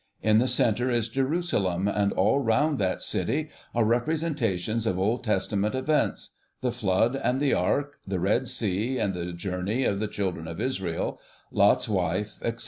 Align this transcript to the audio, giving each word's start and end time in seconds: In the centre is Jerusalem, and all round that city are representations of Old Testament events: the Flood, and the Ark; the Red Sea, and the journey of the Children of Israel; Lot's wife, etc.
In 0.23 0.39
the 0.39 0.47
centre 0.47 0.89
is 0.89 1.09
Jerusalem, 1.09 1.87
and 1.87 2.11
all 2.13 2.39
round 2.39 2.79
that 2.79 3.03
city 3.03 3.51
are 3.75 3.83
representations 3.85 4.87
of 4.87 4.97
Old 4.97 5.23
Testament 5.23 5.75
events: 5.75 6.31
the 6.61 6.71
Flood, 6.71 7.15
and 7.15 7.39
the 7.39 7.53
Ark; 7.53 7.99
the 8.07 8.19
Red 8.19 8.47
Sea, 8.47 8.97
and 8.97 9.13
the 9.13 9.31
journey 9.31 9.83
of 9.83 9.99
the 9.99 10.07
Children 10.07 10.47
of 10.47 10.59
Israel; 10.59 11.19
Lot's 11.51 11.87
wife, 11.87 12.39
etc. 12.41 12.59